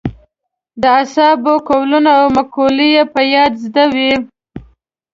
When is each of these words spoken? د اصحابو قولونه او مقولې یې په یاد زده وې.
د 0.81 0.83
اصحابو 1.01 1.53
قولونه 1.69 2.11
او 2.21 2.27
مقولې 2.37 2.87
یې 2.95 3.03
په 3.13 3.21
یاد 3.33 3.51
زده 3.63 3.83
وې. 3.95 4.11